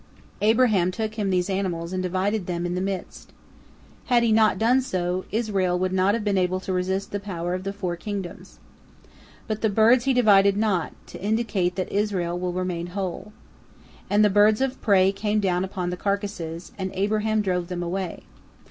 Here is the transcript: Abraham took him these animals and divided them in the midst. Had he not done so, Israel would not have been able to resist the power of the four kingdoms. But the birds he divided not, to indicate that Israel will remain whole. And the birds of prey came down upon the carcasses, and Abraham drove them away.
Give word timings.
Abraham 0.41 0.89
took 0.89 1.13
him 1.13 1.29
these 1.29 1.47
animals 1.47 1.93
and 1.93 2.01
divided 2.01 2.47
them 2.47 2.65
in 2.65 2.73
the 2.73 2.81
midst. 2.81 3.33
Had 4.05 4.23
he 4.23 4.31
not 4.31 4.57
done 4.57 4.81
so, 4.81 5.25
Israel 5.31 5.77
would 5.77 5.93
not 5.93 6.15
have 6.15 6.23
been 6.23 6.39
able 6.39 6.59
to 6.61 6.73
resist 6.73 7.11
the 7.11 7.19
power 7.19 7.53
of 7.53 7.63
the 7.63 7.71
four 7.71 7.95
kingdoms. 7.95 8.57
But 9.47 9.61
the 9.61 9.69
birds 9.69 10.05
he 10.05 10.13
divided 10.15 10.57
not, 10.57 10.93
to 11.05 11.21
indicate 11.23 11.75
that 11.75 11.91
Israel 11.91 12.39
will 12.39 12.51
remain 12.51 12.87
whole. 12.97 13.31
And 14.09 14.25
the 14.25 14.31
birds 14.31 14.59
of 14.59 14.81
prey 14.81 15.11
came 15.11 15.39
down 15.39 15.63
upon 15.63 15.91
the 15.91 15.97
carcasses, 15.97 16.71
and 16.79 16.89
Abraham 16.95 17.41
drove 17.43 17.67
them 17.67 17.83
away. 17.83 18.23